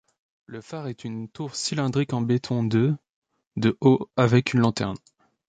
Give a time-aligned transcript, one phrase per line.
[0.47, 2.95] Le phare est une tour cylindrique en béton de
[3.55, 4.97] de haut, avec une lanterne.